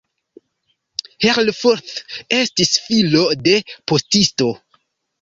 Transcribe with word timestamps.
Herfurth 1.25 1.93
estis 2.39 2.75
filo 2.89 3.25
de 3.47 3.57
postisto. 3.93 4.53